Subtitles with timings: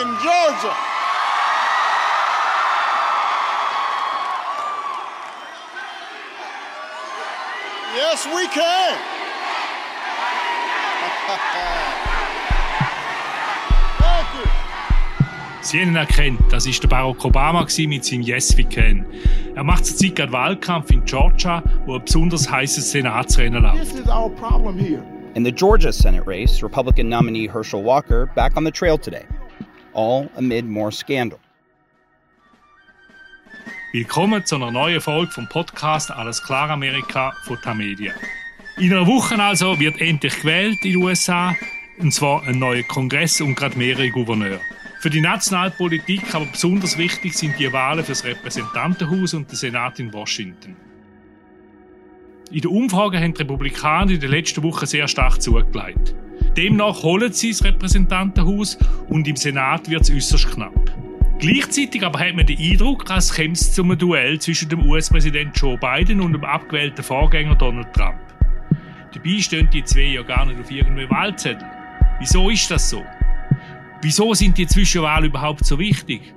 [0.00, 0.74] in Georgia.
[7.94, 8.96] Yes, we can.
[13.98, 14.50] Thank you.
[15.60, 19.04] Sie haben ihn erkannt, das ist der Barack Obama mit seinem Yes We Can.
[19.54, 23.80] Er macht zurzeit gerade Wahlkampf in Georgia, wo ein besonders heißes Senatsrennen läuft.
[23.80, 25.02] This is our problem here.
[25.34, 29.26] In the Georgia Senate race, Republican nominee Herschel Walker back on the trail today,
[29.94, 31.38] all amid more scandal.
[33.92, 38.12] Willkommen zu einer neuen Folge vom Podcast Alles klar Amerika von Tamedia.
[38.76, 41.56] In einer Woche also wird endlich gewählt in den USA,
[41.98, 44.60] und zwar ein neuer Kongress und gerade mehrere Gouverneure.
[45.00, 49.98] Für die Nationalpolitik aber besonders wichtig sind die Wahlen für das Repräsentantenhaus und den Senat
[49.98, 50.76] in Washington.
[52.50, 56.14] In den Umfragen haben die Republikaner in den letzten Wochen sehr stark zugelegt.
[56.56, 60.92] Demnach holen sie das Repräsentantenhaus und im Senat wird es äußerst knapp.
[61.38, 65.56] Gleichzeitig aber hat man den Eindruck, als käme es zu einem Duell zwischen dem US-Präsident
[65.56, 68.18] Joe Biden und dem abgewählten Vorgänger Donald Trump.
[69.14, 71.66] Dabei stehen die zwei ja gar nicht auf irgendeinem Wahlzettel.
[72.18, 73.02] Wieso ist das so?
[74.02, 76.34] Wieso sind die Zwischenwahlen überhaupt so wichtig?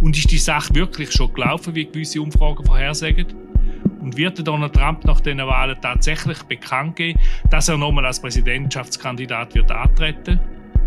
[0.00, 3.26] Und ist die Sache wirklich schon gelaufen, wie gewisse Umfragen vorhersagen?
[4.04, 9.54] Und wird Donald Trump nach diesen Wahlen tatsächlich bekannt geben, dass er nochmal als Präsidentschaftskandidat
[9.54, 10.38] wird antreten?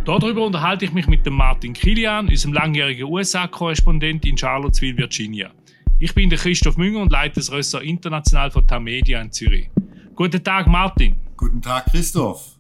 [0.05, 5.49] Darüber unterhalte ich mich mit dem Martin Kilian, unserem langjährigen USA-Korrespondent in Charlottesville, Virginia.
[5.97, 9.67] Ich bin der Christoph Münger und leite das Ressort International von Tamedia in Zürich.
[10.13, 11.15] Guten Tag, Martin.
[11.35, 12.59] Guten Tag, Christoph.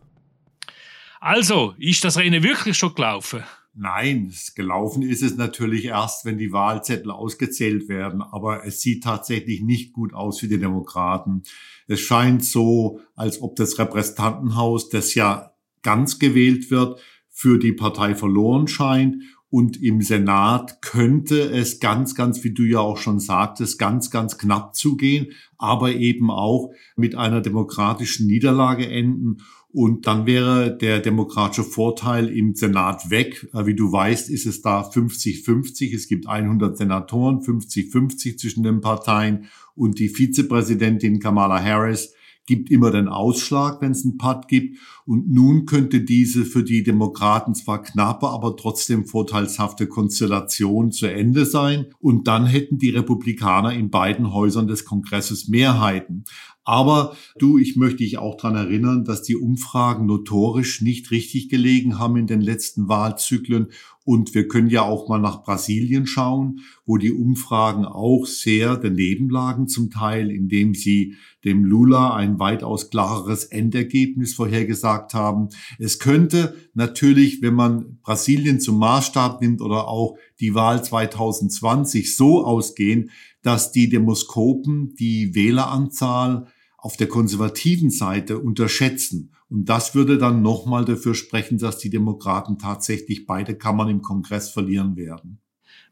[1.19, 3.43] Also, ist das Rennen wirklich schon gelaufen?
[3.79, 8.23] Nein, gelaufen ist es natürlich erst, wenn die Wahlzettel ausgezählt werden.
[8.23, 11.43] Aber es sieht tatsächlich nicht gut aus für die Demokraten.
[11.87, 15.51] Es scheint so, als ob das Repräsentantenhaus, das ja
[15.83, 19.21] ganz gewählt wird, für die Partei verloren scheint.
[19.49, 24.39] Und im Senat könnte es ganz, ganz, wie du ja auch schon sagtest, ganz, ganz
[24.39, 25.27] knapp zugehen,
[25.59, 29.37] aber eben auch mit einer demokratischen Niederlage enden.
[29.77, 33.47] Und dann wäre der demokratische Vorteil im Senat weg.
[33.53, 35.93] Wie du weißt, ist es da 50-50.
[35.93, 39.45] Es gibt 100 Senatoren, 50-50 zwischen den Parteien.
[39.75, 42.11] Und die Vizepräsidentin Kamala Harris
[42.47, 44.79] gibt immer den Ausschlag, wenn es einen Putt gibt.
[45.05, 51.45] Und nun könnte diese für die Demokraten zwar knappe, aber trotzdem vorteilshafte Konstellation zu Ende
[51.45, 51.85] sein.
[51.99, 56.23] Und dann hätten die Republikaner in beiden Häusern des Kongresses Mehrheiten.
[56.67, 61.97] Aber du, ich möchte dich auch daran erinnern, dass die Umfragen notorisch nicht richtig gelegen
[61.97, 63.67] haben in den letzten Wahlzyklen.
[64.03, 69.29] Und wir können ja auch mal nach Brasilien schauen, wo die Umfragen auch sehr daneben
[69.29, 75.47] lagen zum Teil, indem sie dem Lula ein weitaus klareres Endergebnis vorhergesagt haben.
[75.79, 82.45] Es könnte natürlich, wenn man Brasilien zum Maßstab nimmt oder auch die Wahl 2020 so
[82.45, 83.09] ausgehen,
[83.41, 86.47] dass die Demoskopen die Wähleranzahl
[86.87, 89.33] auf der konservativen Seite unterschätzen.
[89.49, 94.51] Und das würde dann nochmal dafür sprechen, dass die Demokraten tatsächlich beide Kammern im Kongress
[94.51, 95.41] verlieren werden.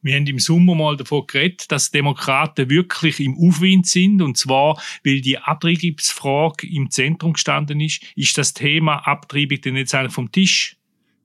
[0.02, 4.22] Wir haben im Sommer mal davon geredet, dass Demokraten wirklich im Aufwind sind.
[4.22, 8.02] Und zwar, weil die Abtreibungsfrage im Zentrum gestanden ist.
[8.16, 10.78] Ist das Thema Abtreibung denn jetzt eigentlich vom Tisch?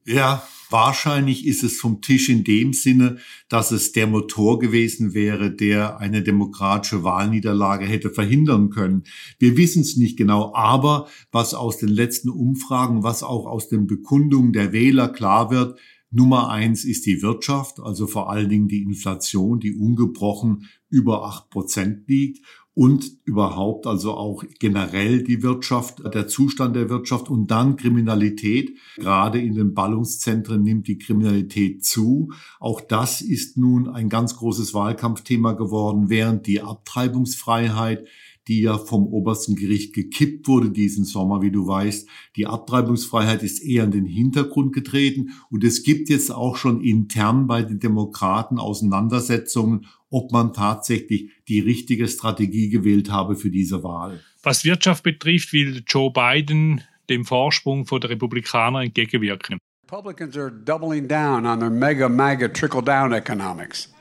[0.06, 3.18] Ja, wahrscheinlich ist es vom Tisch in dem Sinne,
[3.48, 9.04] dass es der Motor gewesen wäre, der eine demokratische Wahlniederlage hätte verhindern können.
[9.38, 13.86] Wir wissen es nicht genau, aber was aus den letzten Umfragen, was auch aus den
[13.86, 15.78] Bekundungen der Wähler klar wird,
[16.12, 21.50] Nummer eins ist die Wirtschaft, also vor allen Dingen die Inflation, die ungebrochen über acht
[21.50, 22.44] Prozent liegt
[22.80, 28.74] und überhaupt also auch generell die Wirtschaft, der Zustand der Wirtschaft und dann Kriminalität.
[28.96, 32.32] Gerade in den Ballungszentren nimmt die Kriminalität zu.
[32.58, 38.06] Auch das ist nun ein ganz großes Wahlkampfthema geworden, während die Abtreibungsfreiheit
[38.48, 42.08] die ja vom obersten Gericht gekippt wurde diesen Sommer, wie du weißt.
[42.36, 47.46] Die Abtreibungsfreiheit ist eher in den Hintergrund getreten und es gibt jetzt auch schon intern
[47.46, 54.20] bei den Demokraten Auseinandersetzungen, ob man tatsächlich die richtige Strategie gewählt habe für diese Wahl.
[54.42, 59.58] Was Wirtschaft betrifft, will Joe Biden dem Vorsprung von der Republikaner entgegenwirken.
[59.84, 63.92] Republicans are doubling down on their mega, mega trickle down economics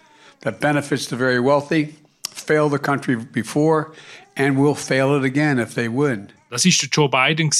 [0.42, 1.96] that benefits the very wealthy,
[2.30, 3.92] failed the country before,
[4.40, 6.30] and will fail it again if they win.
[6.50, 7.52] Das ist der Joe Biden,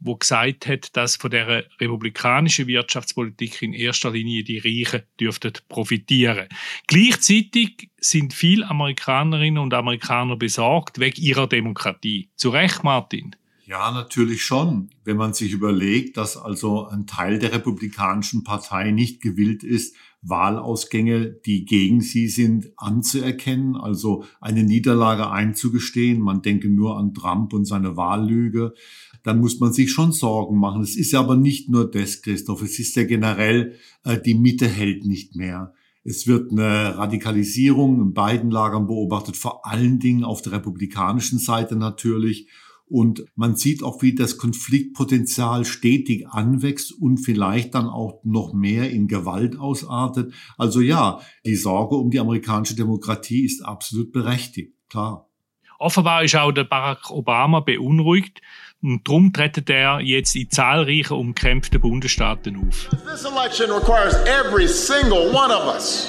[0.00, 6.48] der gesagt hat, dass von der republikanischen Wirtschaftspolitik in erster Linie die Reichen dürften profitieren.
[6.88, 12.28] Gleichzeitig sind viele Amerikanerinnen und Amerikaner besorgt wegen ihrer Demokratie.
[12.34, 13.36] Zu Recht, Martin.
[13.66, 14.90] Ja, natürlich schon.
[15.04, 21.30] Wenn man sich überlegt, dass also ein Teil der Republikanischen Partei nicht gewillt ist, Wahlausgänge,
[21.46, 26.20] die gegen sie sind, anzuerkennen, also eine Niederlage einzugestehen.
[26.20, 28.74] Man denke nur an Trump und seine Wahllüge.
[29.22, 30.82] Dann muss man sich schon Sorgen machen.
[30.82, 32.60] Es ist aber nicht nur das, Christoph.
[32.62, 35.72] Es ist ja generell, äh, die Mitte hält nicht mehr.
[36.04, 41.76] Es wird eine Radikalisierung in beiden Lagern beobachtet, vor allen Dingen auf der republikanischen Seite
[41.76, 42.48] natürlich.
[42.86, 48.90] Und man sieht auch, wie das Konfliktpotenzial stetig anwächst und vielleicht dann auch noch mehr
[48.90, 50.34] in Gewalt ausartet.
[50.58, 55.30] Also ja, die Sorge um die amerikanische Demokratie ist absolut berechtigt, klar.
[55.78, 58.40] Offenbar ist auch der Barack Obama beunruhigt
[58.80, 62.88] und darum tritt er jetzt in zahlreichen umkämpften Bundesstaaten auf.
[63.04, 66.08] This election requires every single one of us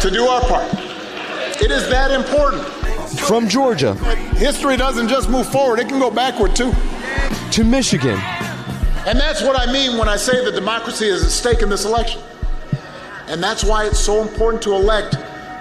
[0.00, 0.72] to do our part.
[1.60, 2.62] It is that important.
[3.18, 3.94] From Georgia
[4.36, 6.72] History doesn't just move forward, it can go backward too.
[7.52, 8.18] to Michigan
[9.06, 11.84] And that's what I mean when I say that democracy is at stake in this
[11.84, 12.20] election.
[13.28, 15.16] And that's why it's so important to elect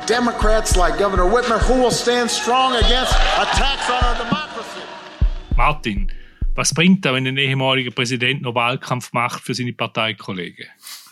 [0.05, 4.81] Democrats like Governor Whitmer who will stand strong against attacks on our democracy.
[5.55, 6.11] Martin,
[6.55, 10.67] was bringt da, wenn ein ehemaliger Präsident noch Wahlkampf macht für seine Parteikollegen?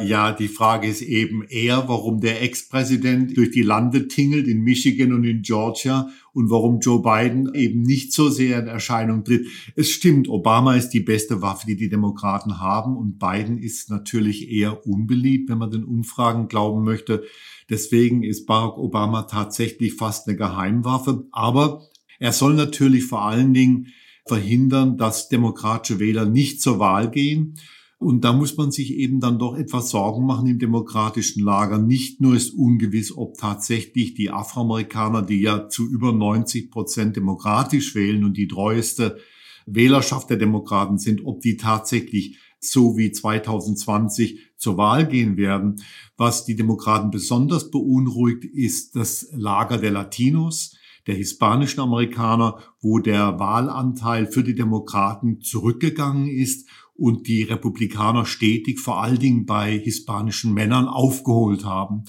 [0.00, 5.12] ja, die Frage ist eben eher, warum der Ex-Präsident durch die Lande tingelt in Michigan
[5.12, 9.46] und in Georgia und warum Joe Biden eben nicht so sehr in Erscheinung tritt.
[9.76, 14.50] Es stimmt, Obama ist die beste Waffe, die die Demokraten haben und Biden ist natürlich
[14.50, 17.24] eher unbeliebt, wenn man den Umfragen glauben möchte.
[17.70, 21.26] Deswegen ist Barack Obama tatsächlich fast eine Geheimwaffe.
[21.32, 21.82] Aber
[22.18, 23.88] er soll natürlich vor allen Dingen
[24.26, 27.54] verhindern, dass demokratische Wähler nicht zur Wahl gehen.
[27.98, 31.78] Und da muss man sich eben dann doch etwas Sorgen machen im demokratischen Lager.
[31.78, 37.96] Nicht nur ist ungewiss, ob tatsächlich die Afroamerikaner, die ja zu über 90 Prozent demokratisch
[37.96, 39.18] wählen und die treueste
[39.66, 45.82] Wählerschaft der Demokraten sind, ob die tatsächlich so wie 2020 zur Wahl gehen werden.
[46.16, 50.76] Was die Demokraten besonders beunruhigt, ist das Lager der Latinos,
[51.08, 56.68] der hispanischen Amerikaner, wo der Wahlanteil für die Demokraten zurückgegangen ist
[56.98, 62.04] und die Republikaner stetig vor allen Dingen bei hispanischen Männern aufgeholt haben.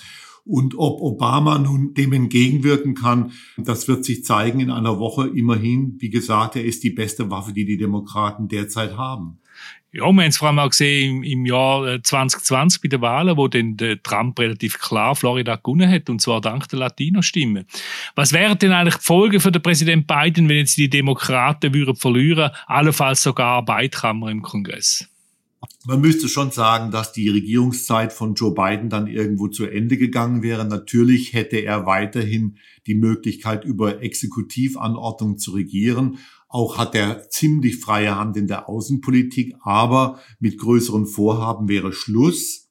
[0.46, 5.28] Und ob Obama nun dem entgegenwirken kann, das wird sich zeigen in einer Woche.
[5.28, 9.38] Immerhin, wie gesagt, er ist die beste Waffe, die die Demokraten derzeit haben.
[9.92, 13.02] Ja, wir haben es vor allem auch gesehen im, im Jahr 2020 äh, bei den
[13.02, 17.66] Wahlen, wo dann der Trump relativ klar Florida gewonnen hat, und zwar dank der Latino-Stimme.
[18.16, 21.96] Was wären denn eigentlich die Folgen für den Präsident Biden, wenn jetzt die Demokraten würden
[21.96, 25.08] verlieren, allenfalls sogar Beitrammer im Kongress?
[25.86, 30.44] Man müsste schon sagen, dass die Regierungszeit von Joe Biden dann irgendwo zu Ende gegangen
[30.44, 30.66] wäre.
[30.66, 36.20] Natürlich hätte er weiterhin die Möglichkeit, über Exekutivanordnung zu regieren.
[36.50, 42.66] Auch hat er ziemlich freie Hand in der Außenpolitik, aber mit größeren Vorhaben wäre Schluss.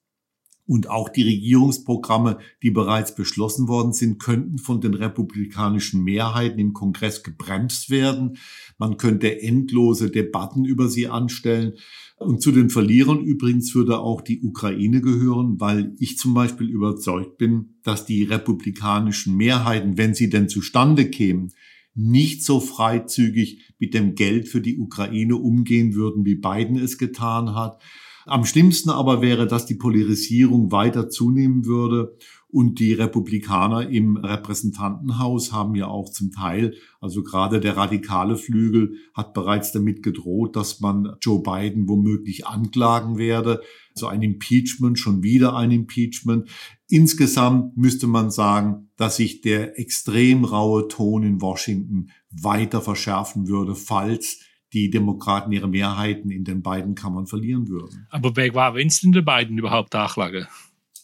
[0.67, 6.75] Und auch die Regierungsprogramme, die bereits beschlossen worden sind, könnten von den republikanischen Mehrheiten im
[6.75, 8.37] Kongress gebremst werden.
[8.77, 11.75] Man könnte endlose Debatten über sie anstellen.
[12.19, 17.39] Und zu den Verlierern übrigens würde auch die Ukraine gehören, weil ich zum Beispiel überzeugt
[17.39, 21.53] bin, dass die republikanischen Mehrheiten, wenn sie denn zustande kämen,
[21.99, 27.57] nicht so freizügig mit dem Geld für die Ukraine umgehen würden, wie Biden es getan
[27.57, 27.83] hat.
[28.25, 32.17] Am schlimmsten aber wäre, dass die Polarisierung weiter zunehmen würde
[32.51, 38.95] und die Republikaner im Repräsentantenhaus haben ja auch zum Teil, also gerade der radikale Flügel
[39.15, 43.61] hat bereits damit gedroht, dass man Joe Biden womöglich anklagen werde.
[43.95, 46.49] So ein Impeachment, schon wieder ein Impeachment.
[46.89, 53.75] Insgesamt müsste man sagen, dass sich der extrem raue Ton in Washington weiter verschärfen würde,
[53.75, 54.41] falls
[54.73, 58.07] die Demokraten ihre Mehrheiten in den beiden Kammern verlieren würden.
[58.11, 60.47] Aber wer war, denn der Biden überhaupt nachlage?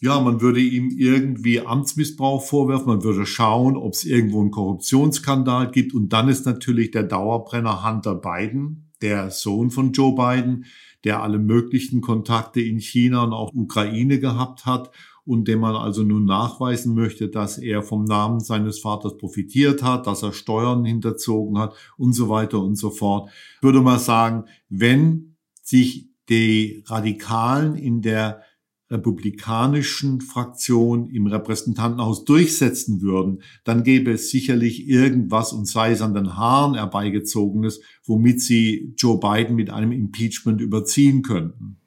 [0.01, 5.71] Ja, man würde ihm irgendwie Amtsmissbrauch vorwerfen, man würde schauen, ob es irgendwo einen Korruptionsskandal
[5.71, 5.93] gibt.
[5.93, 10.65] Und dann ist natürlich der Dauerbrenner Hunter Biden, der Sohn von Joe Biden,
[11.03, 14.91] der alle möglichen Kontakte in China und auch Ukraine gehabt hat
[15.25, 20.07] und dem man also nun nachweisen möchte, dass er vom Namen seines Vaters profitiert hat,
[20.07, 23.29] dass er Steuern hinterzogen hat und so weiter und so fort.
[23.57, 28.41] Ich würde mal sagen, wenn sich die Radikalen in der
[28.89, 36.13] republikanischen Fraktion im Repräsentantenhaus durchsetzen würden, dann gäbe es sicherlich irgendwas und sei es an
[36.13, 41.77] den Haaren herbeigezogenes, womit sie Joe Biden mit einem Impeachment überziehen könnten.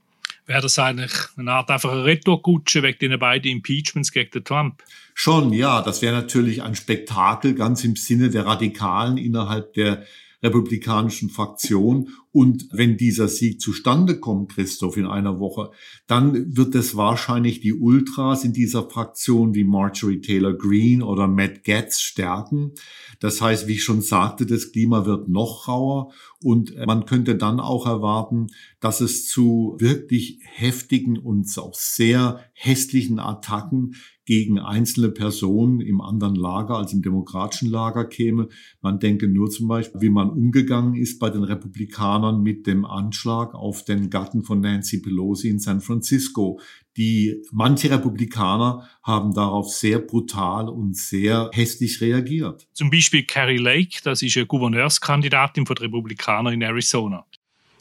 [0.46, 4.82] Wäre das eigentlich eine Art einfache Retourkutsche wegen den beiden Impeachments gegen den Trump?
[5.12, 10.04] Schon, ja, das wäre natürlich ein Spektakel ganz im Sinne der Radikalen innerhalb der
[10.42, 12.08] republikanischen Fraktion.
[12.30, 15.70] Und wenn dieser Sieg zustande kommt, Christoph, in einer Woche,
[16.06, 21.64] dann wird es wahrscheinlich die Ultras in dieser Fraktion wie Marjorie Taylor Greene oder Matt
[21.64, 22.72] Gaetz stärken.
[23.20, 27.60] Das heißt, wie ich schon sagte, das Klima wird noch rauer und man könnte dann
[27.60, 28.48] auch erwarten,
[28.80, 33.94] dass es zu wirklich heftigen und auch sehr hässlichen Attacken
[34.28, 38.48] gegen einzelne Personen im anderen Lager als im demokratischen Lager käme.
[38.82, 43.54] Man denke nur zum Beispiel, wie man umgegangen ist bei den Republikanern mit dem Anschlag
[43.54, 46.60] auf den Gatten von Nancy Pelosi in San Francisco.
[46.96, 52.66] Die manche Republikaner haben darauf sehr brutal und sehr hässlich reagiert.
[52.72, 57.24] Zum Beispiel Carrie Lake, das ist eine Gouverneurskandidatin von den Republikanern in Arizona.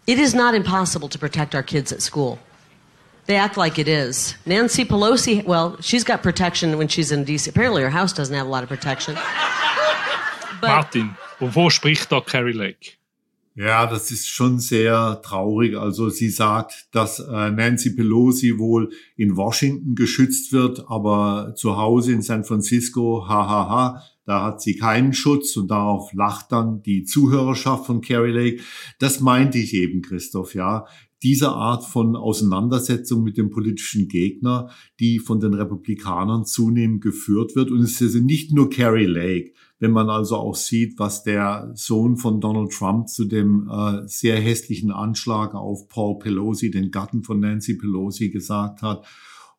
[0.05, 2.37] It is not impossible to protect our kids at school.
[3.25, 4.37] They act like it is.
[4.45, 7.49] Nancy Pelosi, well, she's got protection when she's in D.C.
[7.49, 9.15] Apparently, her house doesn't have a lot of protection.
[10.61, 12.96] But Martin, wovor spricht da Carrie Lake?
[13.59, 15.75] Ja, das ist schon sehr traurig.
[15.75, 22.11] Also sie sagt, dass äh, Nancy Pelosi wohl in Washington geschützt wird, aber zu Hause
[22.11, 26.83] in San Francisco, hahaha, ha, ha, da hat sie keinen Schutz und darauf lacht dann
[26.83, 28.63] die Zuhörerschaft von Carrie Lake.
[28.99, 30.85] Das meinte ich eben, Christoph, ja
[31.23, 34.69] diese Art von Auseinandersetzung mit dem politischen Gegner,
[34.99, 37.71] die von den Republikanern zunehmend geführt wird.
[37.71, 39.53] Und es ist nicht nur Carrie Lake.
[39.79, 44.39] Wenn man also auch sieht, was der Sohn von Donald Trump zu dem äh, sehr
[44.39, 49.05] hässlichen Anschlag auf Paul Pelosi, den Gatten von Nancy Pelosi, gesagt hat,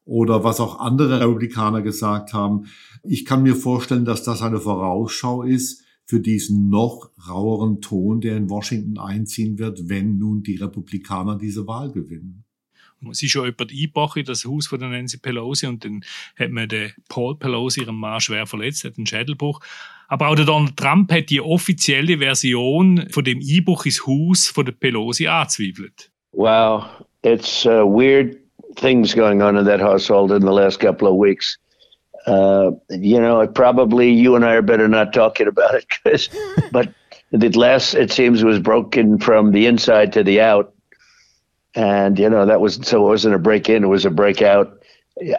[0.04, 2.64] oder was auch andere Republikaner gesagt haben.
[3.02, 8.36] Ich kann mir vorstellen, dass das eine Vorausschau ist für diesen noch raueren Ton, der
[8.36, 12.44] in Washington einziehen wird, wenn nun die Republikaner diese Wahl gewinnen.
[13.10, 16.02] Es ist schon jemand eingebrochen in das Haus von der Nancy Pelosi und dann
[16.36, 19.60] hat man den Paul Pelosi, ihren Mann, schwer verletzt, hat einen Schädelbruch.
[20.08, 24.64] Aber auch der Donald Trump hat die offizielle Version von dem Einbruch ins Haus von
[24.64, 26.10] der Pelosi angezweifelt.
[26.32, 26.86] Wow,
[27.22, 28.38] it's uh, weird
[28.76, 31.58] things going on in that household in the last couple of weeks.
[32.26, 36.28] Uh, you know, probably you and I are better not talking about it because,
[36.72, 36.92] but
[37.30, 40.72] the glass, it seems was broken from the inside to the out,
[41.74, 44.42] and you know that was so it wasn't a break in, it was a break
[44.42, 44.74] out.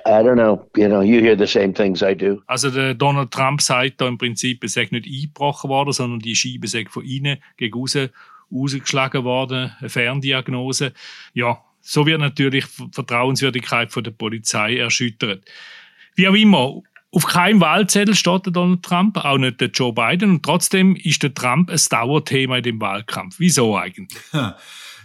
[0.05, 2.43] I don't know, you know, you hear the same things I do.
[2.47, 6.35] Also der Donald Trump sagt da im Prinzip, es sei nicht eingebrochen worden, sondern die
[6.35, 8.09] Scheibe sei von innen gegen außen
[8.51, 10.91] rausgeschlagen worden, eine Ferndiagnose.
[11.33, 15.45] Ja, so wird natürlich die Vertrauenswürdigkeit von der Polizei erschüttert.
[16.19, 20.31] Wie auch immer, auf keinem Wahlzettel steht der Donald Trump, auch nicht der Joe Biden.
[20.31, 23.39] Und trotzdem ist der Trump ein Dauerthema in dem Wahlkampf.
[23.39, 24.19] Wieso eigentlich?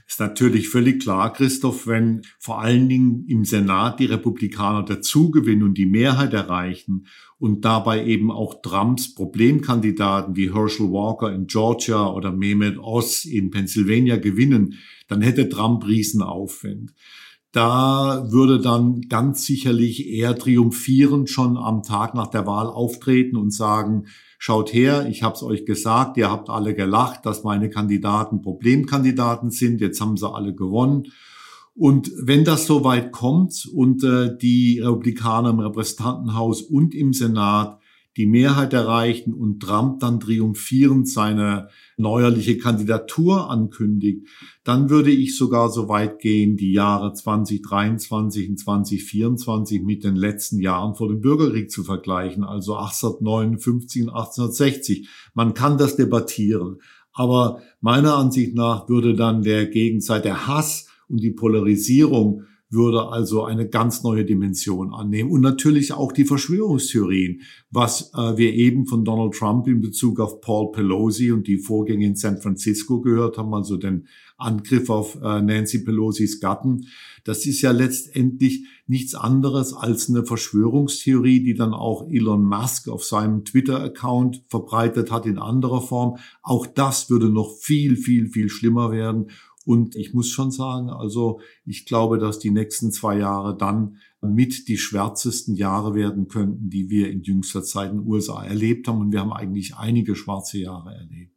[0.07, 5.79] Ist natürlich völlig klar, Christoph, wenn vor allen Dingen im Senat die Republikaner dazugewinnen und
[5.79, 7.07] die Mehrheit erreichen
[7.39, 13.51] und dabei eben auch Trumps Problemkandidaten wie Herschel Walker in Georgia oder Mehmet Oz in
[13.51, 14.75] Pennsylvania gewinnen,
[15.07, 16.93] dann hätte Trump Riesenaufwind
[17.55, 23.53] da würde dann ganz sicherlich er triumphierend schon am Tag nach der Wahl auftreten und
[23.53, 24.07] sagen,
[24.39, 29.51] schaut her, ich habe es euch gesagt, ihr habt alle gelacht, dass meine Kandidaten Problemkandidaten
[29.51, 31.13] sind, jetzt haben sie alle gewonnen.
[31.77, 37.79] Und wenn das so weit kommt und äh, die Republikaner im Repräsentantenhaus und im Senat
[38.17, 44.27] die Mehrheit erreichen und Trump dann triumphierend seine neuerliche Kandidatur ankündigt,
[44.63, 50.61] dann würde ich sogar so weit gehen, die Jahre 2023 und 2024 mit den letzten
[50.61, 55.09] Jahren vor dem Bürgerkrieg zu vergleichen, also 1859 und 1860.
[55.35, 56.79] Man kann das debattieren,
[57.13, 62.45] aber meiner Ansicht nach würde dann der Gegenseit der Hass und die Polarisierung
[62.75, 65.31] würde also eine ganz neue Dimension annehmen.
[65.31, 67.41] Und natürlich auch die Verschwörungstheorien,
[67.71, 72.07] was äh, wir eben von Donald Trump in Bezug auf Paul Pelosi und die Vorgänge
[72.07, 76.87] in San Francisco gehört haben, also den Angriff auf äh, Nancy Pelosis Gatten.
[77.25, 83.05] Das ist ja letztendlich nichts anderes als eine Verschwörungstheorie, die dann auch Elon Musk auf
[83.05, 86.19] seinem Twitter-Account verbreitet hat in anderer Form.
[86.43, 89.31] Auch das würde noch viel, viel, viel schlimmer werden.
[89.65, 94.69] Und ich muss schon sagen, also ich glaube, dass die nächsten zwei Jahre dann mit
[94.69, 99.01] die schwärzesten Jahre werden könnten, die wir in jüngster Zeit in den USA erlebt haben.
[99.01, 101.35] Und wir haben eigentlich einige schwarze Jahre erlebt.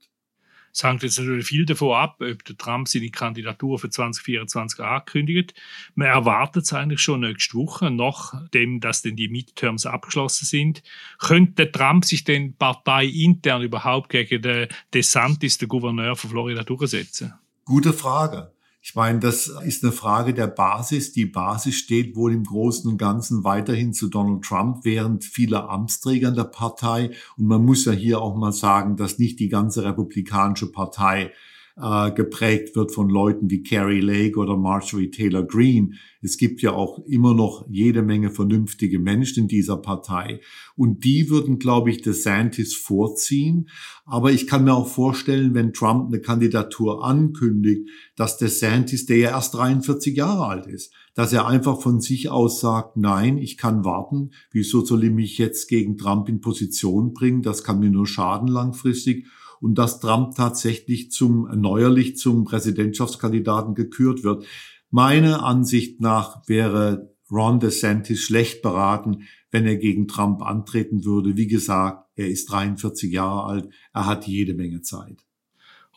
[0.77, 5.55] Es hängt jetzt natürlich viel davon ab, ob der Trump seine Kandidatur für 2024 ankündigt.
[5.95, 10.83] Man erwartet es eigentlich schon nächste Woche, nachdem dass denn die Midterms abgeschlossen sind.
[11.17, 17.33] Könnte Trump sich denn parteiintern überhaupt gegen den DeSantis, den Gouverneur von Florida, durchsetzen?
[17.67, 18.53] Gute Frage.
[18.81, 21.11] Ich meine, das ist eine Frage der Basis.
[21.11, 26.29] Die Basis steht wohl im Großen und Ganzen weiterhin zu Donald Trump, während viele Amtsträger
[26.29, 27.11] in der Partei.
[27.35, 31.33] Und man muss ja hier auch mal sagen, dass nicht die ganze republikanische Partei
[31.79, 35.91] äh, geprägt wird von Leuten wie Carrie Lake oder Marjorie Taylor Greene.
[36.21, 40.41] Es gibt ja auch immer noch jede Menge vernünftige Menschen in dieser Partei.
[40.75, 43.69] Und die würden, glaube ich, DeSantis vorziehen.
[44.05, 49.29] Aber ich kann mir auch vorstellen, wenn Trump eine Kandidatur ankündigt, dass DeSantis, der ja
[49.29, 53.85] erst 43 Jahre alt ist, dass er einfach von sich aus sagt, nein, ich kann
[53.85, 54.31] warten.
[54.51, 57.43] Wieso soll ich mich jetzt gegen Trump in Position bringen?
[57.43, 59.27] Das kann mir nur schaden langfristig
[59.61, 64.45] und dass Trump tatsächlich zum neuerlich zum Präsidentschaftskandidaten gekürt wird.
[64.89, 71.35] Meiner Ansicht nach wäre Ron DeSantis schlecht beraten, wenn er gegen Trump antreten würde.
[71.35, 75.23] Wie gesagt, er ist 43 Jahre alt, er hat jede Menge Zeit.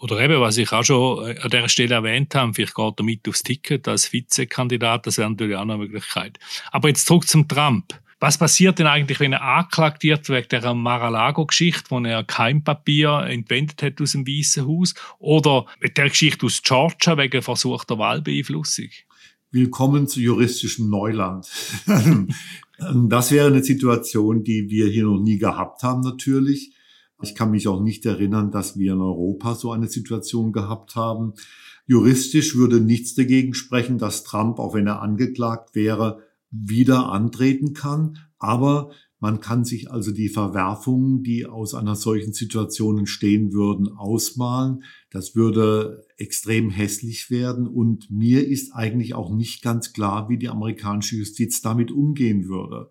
[0.00, 3.05] Oder eben, was ich auch schon äh, an der Stelle erwähnt habe, vielleicht geht er
[3.05, 6.38] mit aufs Ticket als Vizekandidat, das wäre natürlich auch eine Möglichkeit.
[6.71, 8.00] Aber jetzt zurück zum Trump.
[8.23, 13.25] Was passiert denn eigentlich, wenn er angeklagt wird wegen der Mar-a-Lago-Geschichte, wo er kein Papier
[13.27, 14.95] entwendet hat aus dem Weißen Haus?
[15.19, 18.91] Oder mit der Geschichte aus Georgia wegen versuchter Wahlbeeinflussung?
[19.53, 21.49] Willkommen zu juristischem Neuland.
[23.09, 26.75] das wäre eine Situation, die wir hier noch nie gehabt haben, natürlich.
[27.23, 31.33] Ich kann mich auch nicht erinnern, dass wir in Europa so eine Situation gehabt haben.
[31.87, 38.19] Juristisch würde nichts dagegen sprechen, dass Trump, auch wenn er angeklagt wäre, wieder antreten kann.
[38.38, 38.90] Aber
[39.21, 44.83] man kann sich also die Verwerfungen, die aus einer solchen Situation entstehen würden, ausmalen.
[45.11, 47.66] Das würde extrem hässlich werden.
[47.69, 52.90] Und mir ist eigentlich auch nicht ganz klar, wie die amerikanische Justiz damit umgehen würde.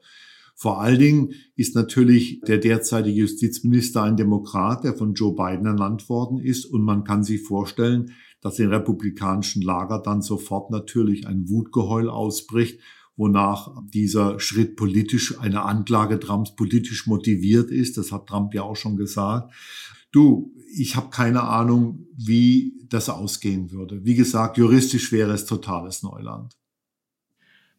[0.56, 6.10] Vor allen Dingen ist natürlich der derzeitige Justizminister ein Demokrat, der von Joe Biden ernannt
[6.10, 6.66] worden ist.
[6.66, 8.12] Und man kann sich vorstellen,
[8.42, 12.82] dass im republikanischen Lager dann sofort natürlich ein Wutgeheul ausbricht
[13.20, 17.98] wonach dieser Schritt politisch, eine Anklage Trumps politisch motiviert ist.
[17.98, 19.54] Das hat Trump ja auch schon gesagt.
[20.12, 24.06] Du, ich habe keine Ahnung, wie das ausgehen würde.
[24.06, 26.59] Wie gesagt, juristisch wäre es totales Neuland.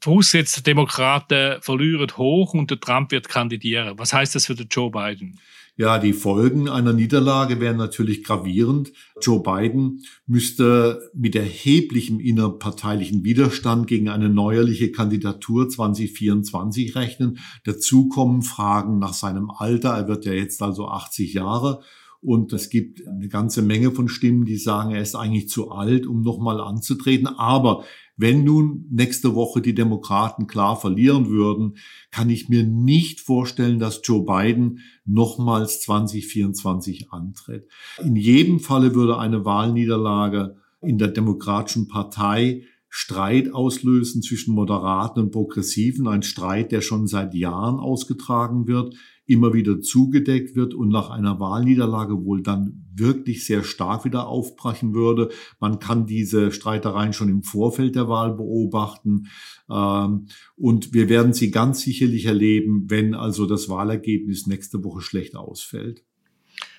[0.02, 3.98] Voraussetzt, Demokraten verlieren hoch und der Trump wird kandidieren.
[3.98, 5.38] Was heißt das für den Joe Biden?
[5.76, 8.92] Ja, die Folgen einer Niederlage wären natürlich gravierend.
[9.22, 17.38] Joe Biden müsste mit erheblichem innerparteilichen Widerstand gegen eine neuerliche Kandidatur 2024 rechnen.
[17.64, 19.90] Dazu kommen Fragen nach seinem Alter.
[19.90, 21.82] Er wird ja jetzt also 80 Jahre.
[22.22, 26.06] Und es gibt eine ganze Menge von Stimmen, die sagen, er ist eigentlich zu alt,
[26.06, 27.26] um nochmal anzutreten.
[27.26, 27.84] Aber
[28.20, 31.76] wenn nun nächste Woche die Demokraten klar verlieren würden,
[32.10, 37.66] kann ich mir nicht vorstellen, dass Joe Biden nochmals 2024 antritt.
[38.04, 45.30] In jedem Falle würde eine Wahlniederlage in der Demokratischen Partei Streit auslösen zwischen Moderaten und
[45.30, 48.94] Progressiven, ein Streit, der schon seit Jahren ausgetragen wird
[49.30, 54.92] immer wieder zugedeckt wird und nach einer Wahlniederlage wohl dann wirklich sehr stark wieder aufbrechen
[54.92, 55.30] würde.
[55.60, 59.28] Man kann diese Streitereien schon im Vorfeld der Wahl beobachten.
[59.70, 60.26] Ähm,
[60.56, 66.02] und wir werden sie ganz sicherlich erleben, wenn also das Wahlergebnis nächste Woche schlecht ausfällt.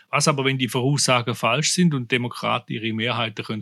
[0.10, 3.62] Was aber, wenn die Voraussagen falsch sind und Demokraten ihre Mehrheit können?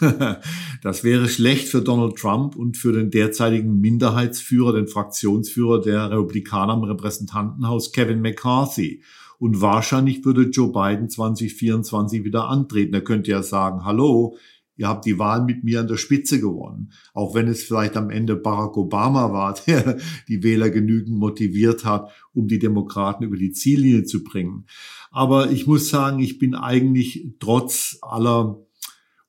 [0.82, 6.74] das wäre schlecht für Donald Trump und für den derzeitigen Minderheitsführer, den Fraktionsführer der Republikaner
[6.74, 9.02] im Repräsentantenhaus, Kevin McCarthy.
[9.38, 12.94] Und wahrscheinlich würde Joe Biden 2024 wieder antreten.
[12.94, 14.36] Er könnte ja sagen, hallo,
[14.76, 16.92] ihr habt die Wahl mit mir an der Spitze gewonnen.
[17.12, 22.10] Auch wenn es vielleicht am Ende Barack Obama war, der die Wähler genügend motiviert hat,
[22.32, 24.64] um die Demokraten über die Ziellinie zu bringen.
[25.10, 28.65] Aber ich muss sagen, ich bin eigentlich trotz aller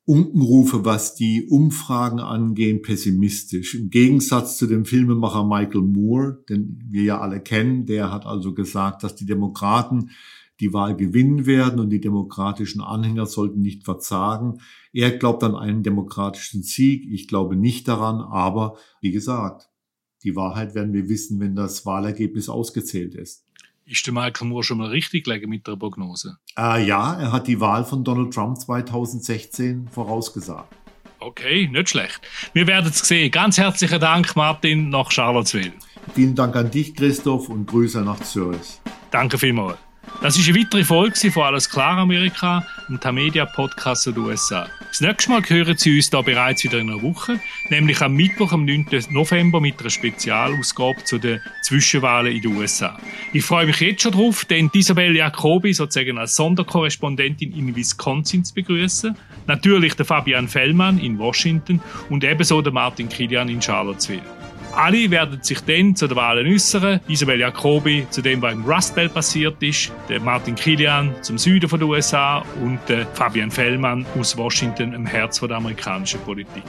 [0.08, 3.76] Unkenrufe, was die Umfragen angehen, pessimistisch.
[3.76, 8.54] Im Gegensatz zu dem Filmemacher Michael Moore, den wir ja alle kennen, der hat also
[8.54, 10.12] gesagt, dass die Demokraten
[10.62, 14.62] die Wahl gewinnen werden und die demokratischen Anhänger sollten nicht verzagen.
[14.94, 17.06] Er glaubt an einen demokratischen Sieg.
[17.12, 19.70] Ich glaube nicht daran, aber wie gesagt,
[20.24, 23.46] die Wahrheit werden wir wissen, wenn das Wahlergebnis ausgezählt ist.
[23.90, 26.38] Ist der Michael Moore schon mal richtig gelegen mit der Prognose?
[26.58, 30.76] Äh, ja, er hat die Wahl von Donald Trump 2016 vorausgesagt.
[31.20, 32.20] Okay, nicht schlecht.
[32.52, 33.32] Wir werden es sehen.
[33.32, 35.72] Ganz herzlichen Dank, Martin, nach Charlottesville.
[36.14, 38.82] Vielen Dank an dich, Christoph, und Grüße nach Zürich.
[39.10, 39.78] Danke vielmals.
[40.22, 44.68] Das ist eine weitere Folge von Alles klar Amerika, einem Tamedia-Podcast der USA.
[44.88, 47.40] Das nächste Mal hören Sie uns da bereits wieder in einer Woche,
[47.70, 48.88] nämlich am Mittwoch, am 9.
[49.10, 52.98] November mit einer Spezialausgabe zu den Zwischenwahlen in den USA.
[53.32, 58.56] Ich freue mich jetzt schon drauf, denn Isabel Jacobi sozusagen als Sonderkorrespondentin in Wisconsin zu
[58.56, 59.16] begrüßen,
[59.46, 64.37] natürlich der Fabian Fellmann in Washington und ebenso der Martin Kilian in Charlottesville.
[64.78, 67.00] Alle werden sich dann zu den Wahlen äußern.
[67.08, 71.68] Isabel Jacobi zu dem, was im Rust Belt passiert ist, der Martin Kilian zum Süden
[71.68, 76.64] der USA und der Fabian Fellmann aus Washington im Herz der amerikanischen Politik.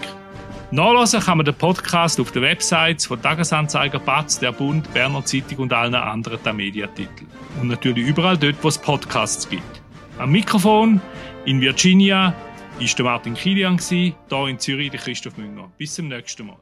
[0.71, 5.59] Nachlesen kann man den Podcast auf den Websites von Tagesanzeiger, Batz, der Bund, Berner Zeitung
[5.59, 7.29] und allen anderen Mediatiteln.
[7.61, 9.83] Und natürlich überall dort, wo es Podcasts gibt.
[10.19, 10.99] Am Mikrofon
[11.45, 12.33] in Virginia
[12.79, 14.15] war der Martin Kilian, hier
[14.49, 15.71] in Zürich der Christoph Münger.
[15.77, 16.57] Bis zum nächsten Mal.